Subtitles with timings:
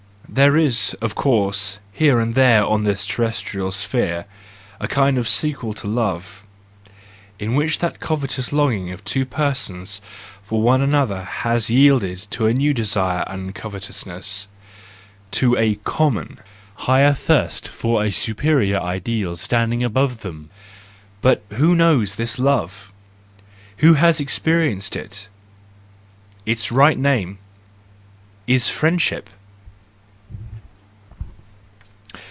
[0.33, 4.27] —There is, of course, here and there on this terrestrial sphere
[4.79, 6.45] a kind of sequel to love,
[7.37, 9.99] in which that covetous longing of two persons
[10.41, 14.47] for one another has yielded to a new desire and covetousness,
[15.31, 16.39] to a common,
[16.75, 20.49] higher thirst for a superior ideal standing above them:
[21.19, 22.93] but who knows this love?
[23.79, 25.27] Who has experienced it?
[26.45, 27.37] Its right name
[28.47, 29.29] is friendship